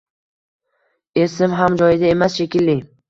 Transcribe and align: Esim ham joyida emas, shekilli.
Esim 1.25 1.53
ham 1.59 1.77
joyida 1.83 2.11
emas, 2.15 2.39
shekilli. 2.41 2.77